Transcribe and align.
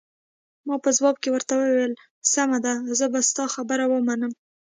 ما 0.67 0.75
په 0.83 0.89
ځواب 0.97 1.15
کې 1.19 1.29
ورته 1.31 1.53
وویل: 1.55 1.93
سمه 2.33 2.57
ده، 2.65 2.73
زه 2.97 3.05
به 3.13 3.19
ستا 3.29 3.45
خبره 3.55 3.85
ومنم. 3.87 4.31